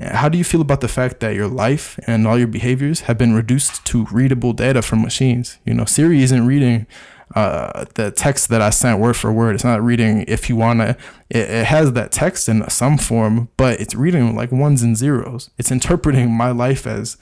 How 0.01 0.29
do 0.29 0.39
you 0.39 0.45
feel 0.45 0.61
about 0.61 0.81
the 0.81 0.89
fact 0.89 1.21
that 1.21 1.35
your 1.35 1.49
life 1.49 1.99
and 2.07 2.27
all 2.27 2.39
your 2.39 2.49
behaviors 2.49 3.01
have 3.03 3.19
been 3.19 3.35
reduced 3.35 3.85
to 3.87 4.07
readable 4.07 4.53
data 4.53 4.83
from 4.83 5.03
machines? 5.03 5.59
You 5.65 5.75
know, 5.75 5.85
Siri 5.85 6.23
isn't 6.23 6.47
reading 6.47 6.87
uh, 7.35 7.85
the 7.95 8.11
text 8.11 8.49
that 8.49 8.61
I 8.61 8.71
sent 8.71 8.99
word 8.99 9.17
for 9.17 9.33
word. 9.33 9.55
It's 9.55 9.65
not 9.65 9.83
reading 9.83 10.25
if 10.29 10.49
you 10.49 10.57
want 10.57 10.81
to, 10.81 10.91
it, 11.31 11.51
it, 11.51 11.67
has 11.67 11.93
that 11.93 12.13
text 12.13 12.49
in 12.49 12.69
some 12.69 12.99
form, 12.99 13.49
but 13.57 13.81
it's 13.81 13.95
reading 13.95 14.35
like 14.35 14.53
ones 14.53 14.83
and 14.83 14.97
zeros. 14.97 15.51
It's 15.59 15.71
interpreting 15.71 16.31
my 16.31 16.51
life 16.51 16.87
as 16.87 17.17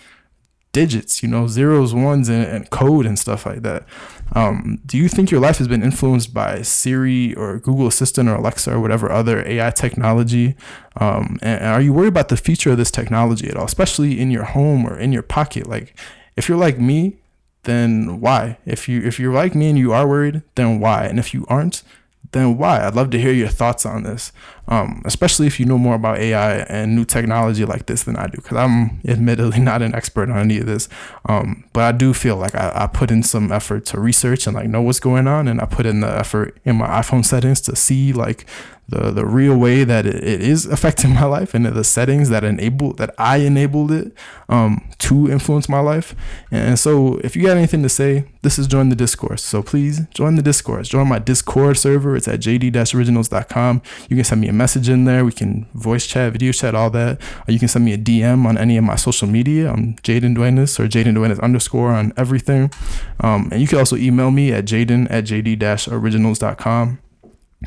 digits, 0.72 1.22
you 1.22 1.28
know, 1.28 1.46
zeros, 1.46 1.92
ones, 1.92 2.28
and, 2.28 2.44
and 2.44 2.70
code 2.70 3.06
and 3.06 3.18
stuff 3.18 3.46
like 3.46 3.62
that. 3.62 3.84
Um, 4.32 4.80
do 4.86 4.96
you 4.96 5.08
think 5.08 5.30
your 5.30 5.40
life 5.40 5.58
has 5.58 5.66
been 5.66 5.82
influenced 5.82 6.32
by 6.32 6.62
Siri 6.62 7.34
or 7.34 7.58
Google 7.58 7.88
Assistant 7.88 8.28
or 8.28 8.36
Alexa 8.36 8.72
or 8.72 8.80
whatever 8.80 9.10
other 9.10 9.46
AI 9.46 9.70
technology? 9.70 10.54
Um, 10.96 11.38
and, 11.42 11.60
and 11.60 11.70
are 11.70 11.80
you 11.80 11.92
worried 11.92 12.08
about 12.08 12.28
the 12.28 12.36
future 12.36 12.70
of 12.70 12.78
this 12.78 12.90
technology 12.90 13.48
at 13.48 13.56
all, 13.56 13.64
especially 13.64 14.20
in 14.20 14.30
your 14.30 14.44
home 14.44 14.86
or 14.86 14.98
in 14.98 15.12
your 15.12 15.22
pocket? 15.22 15.66
Like, 15.66 15.98
if 16.36 16.48
you're 16.48 16.58
like 16.58 16.78
me, 16.78 17.16
then 17.64 18.20
why? 18.20 18.58
If 18.64 18.88
you 18.88 19.02
if 19.02 19.18
you're 19.18 19.34
like 19.34 19.54
me 19.54 19.68
and 19.68 19.78
you 19.78 19.92
are 19.92 20.08
worried, 20.08 20.42
then 20.54 20.80
why? 20.80 21.04
And 21.04 21.18
if 21.18 21.34
you 21.34 21.44
aren't, 21.48 21.82
then 22.32 22.56
why? 22.58 22.86
I'd 22.86 22.94
love 22.94 23.10
to 23.10 23.18
hear 23.20 23.32
your 23.32 23.48
thoughts 23.48 23.84
on 23.84 24.04
this. 24.04 24.32
um, 24.70 25.02
especially 25.04 25.48
if 25.48 25.58
you 25.58 25.66
know 25.66 25.76
more 25.76 25.96
about 25.96 26.18
AI 26.18 26.58
and 26.60 26.94
new 26.94 27.04
technology 27.04 27.64
like 27.64 27.86
this 27.86 28.04
than 28.04 28.14
I 28.14 28.28
do, 28.28 28.36
because 28.36 28.56
I'm 28.56 29.00
admittedly 29.06 29.58
not 29.70 29.82
an 29.82 29.94
expert 29.94 30.30
on 30.30 30.38
any 30.38 30.58
of 30.58 30.66
this. 30.66 30.88
Um, 31.28 31.64
but 31.72 31.82
I 31.82 31.92
do 31.92 32.14
feel 32.14 32.36
like 32.36 32.54
I, 32.54 32.70
I 32.74 32.86
put 32.86 33.10
in 33.10 33.24
some 33.24 33.50
effort 33.50 33.84
to 33.86 34.00
research 34.00 34.46
and 34.46 34.54
like 34.54 34.68
know 34.68 34.80
what's 34.80 35.00
going 35.00 35.26
on, 35.26 35.48
and 35.48 35.60
I 35.60 35.64
put 35.64 35.86
in 35.86 36.00
the 36.00 36.08
effort 36.08 36.56
in 36.64 36.76
my 36.76 36.86
iPhone 36.86 37.24
settings 37.24 37.60
to 37.62 37.74
see 37.74 38.12
like 38.12 38.46
the 38.90 39.10
the 39.10 39.24
real 39.24 39.56
way 39.56 39.84
that 39.84 40.06
it, 40.06 40.16
it 40.16 40.40
is 40.40 40.66
affecting 40.66 41.14
my 41.20 41.24
life 41.24 41.54
and 41.54 41.64
the 41.66 41.84
settings 41.84 42.28
that 42.28 42.44
enable 42.44 42.92
that 42.94 43.14
I 43.18 43.38
enabled 43.38 43.92
it 43.92 44.12
um, 44.48 44.88
to 44.98 45.30
influence 45.30 45.68
my 45.68 45.80
life. 45.80 46.14
And 46.50 46.78
so, 46.78 47.18
if 47.18 47.36
you 47.36 47.46
got 47.46 47.56
anything 47.56 47.82
to 47.82 47.88
say, 47.88 48.24
this 48.42 48.58
is 48.58 48.66
join 48.66 48.88
the 48.88 48.96
discourse. 48.96 49.42
So 49.42 49.62
please 49.62 50.00
join 50.14 50.36
the 50.36 50.42
discourse. 50.42 50.88
Join 50.88 51.08
my 51.08 51.18
Discord 51.18 51.76
server. 51.76 52.16
It's 52.16 52.26
at 52.26 52.40
jd-originals.com. 52.40 53.82
You 54.08 54.16
can 54.16 54.24
send 54.24 54.40
me 54.40 54.48
a 54.48 54.52
message 54.52 54.88
in 54.88 55.04
there. 55.04 55.24
We 55.24 55.32
can 55.32 55.66
voice 55.74 56.06
chat, 56.06 56.32
video 56.32 56.52
chat, 56.52 56.74
all 56.74 56.90
that. 56.90 57.20
Or 57.46 57.52
you 57.52 57.58
can 57.58 57.68
send 57.68 57.84
me 57.84 57.92
a 57.92 57.98
DM 57.98 58.46
on 58.46 58.56
any 58.56 58.76
of 58.76 58.84
my 58.84 58.96
social 58.96 59.28
media. 59.28 59.70
I'm 59.70 59.94
Jaden 59.96 60.34
Duenas 60.34 60.80
or 60.80 60.88
Jaden 60.88 61.14
Duenas 61.14 61.38
underscore 61.40 61.92
on 61.92 62.12
everything. 62.16 62.70
Um, 63.20 63.48
and 63.52 63.60
you 63.60 63.66
can 63.66 63.78
also 63.78 63.96
email 63.96 64.30
me 64.30 64.52
at 64.52 64.64
jaden 64.64 65.06
at 65.10 65.24
jd-originals.com. 65.24 66.98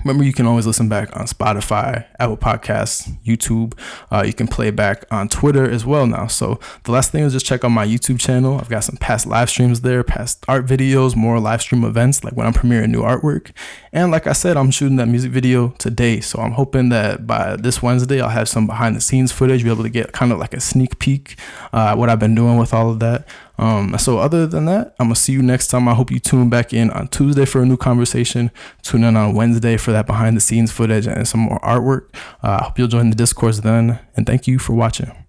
Remember, 0.02 0.24
you 0.24 0.34
can 0.34 0.48
always 0.48 0.66
listen 0.66 0.90
back 0.90 1.16
on 1.16 1.28
Spotify, 1.28 2.06
Apple 2.20 2.36
Podcasts, 2.36 3.16
YouTube. 3.24 3.78
Uh, 4.12 4.24
you 4.26 4.34
can 4.34 4.48
play 4.48 4.72
back 4.72 5.06
on 5.12 5.30
Twitter 5.30 5.70
as 5.70 5.86
well 5.86 6.08
now. 6.08 6.26
So 6.26 6.60
the 6.84 6.92
last 6.92 7.12
thing 7.12 7.24
is 7.24 7.32
just 7.32 7.46
check 7.46 7.64
out 7.64 7.70
my 7.70 7.86
YouTube 7.86 8.20
channel. 8.20 8.58
I've 8.60 8.70
got 8.70 8.84
some 8.84 8.98
past 8.98 9.28
live 9.28 9.52
streams 9.52 9.82
there, 9.82 10.04
past 10.04 10.44
art 10.48 10.66
videos, 10.66 11.16
more 11.16 11.40
live 11.40 11.62
stream 11.62 11.84
events, 11.84 12.24
like 12.24 12.34
when 12.34 12.48
I'm 12.48 12.54
premiering 12.54 12.90
new 12.90 13.02
artwork. 13.02 13.52
And 13.94 14.12
like 14.12 14.26
I 14.26 14.34
said, 14.34 14.58
I'm 14.58 14.72
shooting 14.72 14.98
that 14.98 15.08
music 15.08 15.32
video 15.32 15.70
today. 15.78 16.22
So 16.22 16.40
I'm 16.40 16.54
hoping 16.54 16.90
that 16.90 17.28
by 17.28 17.56
this 17.56 17.84
Wednesday, 17.84 18.20
I'll 18.20 18.30
have 18.30 18.50
some 18.50 18.66
behind 18.66 18.96
the 18.96 19.02
scenes 19.02 19.32
footage, 19.32 19.64
be 19.64 19.70
able 19.70 19.84
to 19.84 19.90
get 19.90 20.12
kind 20.12 20.32
of 20.32 20.40
like 20.40 20.56
a 20.56 20.60
sneak 20.60 20.98
peek 20.98 21.38
uh, 21.72 21.96
what 21.96 22.10
I've 22.10 22.20
been 22.20 22.36
doing 22.36 22.58
with 22.58 22.74
all 22.74 22.90
of 22.90 23.00
that. 23.00 23.28
Um, 23.64 23.98
so 23.98 24.18
other 24.20 24.46
than 24.46 24.66
that, 24.66 24.94
I'm 25.00 25.08
gonna 25.08 25.16
see 25.16 25.32
you 25.32 25.42
next 25.42 25.68
time. 25.68 25.88
I 25.88 25.94
hope 25.94 26.12
you 26.12 26.20
tune 26.20 26.50
back 26.50 26.74
in 26.74 26.92
on 26.92 27.08
Tuesday 27.08 27.46
for 27.46 27.62
a 27.62 27.66
new 27.66 27.78
conversation. 27.78 28.52
Tune 28.82 29.06
in 29.06 29.16
on 29.16 29.36
Wednesday 29.36 29.78
for 29.78 29.94
that 29.94 30.06
behind 30.06 30.36
the 30.36 30.42
scenes 30.42 30.70
footage 30.70 31.08
and 31.08 31.26
some 31.26 31.40
more 31.40 31.60
artwork. 31.62 32.14
Uh, 32.44 32.58
I 32.60 32.64
hope 32.66 32.78
you'll 32.78 32.90
join 32.90 33.10
the 33.10 33.16
discourse 33.16 33.62
then. 33.62 34.00
And 34.18 34.26
thank 34.26 34.48
you 34.48 34.60
for 34.60 34.74
watching. 34.74 35.23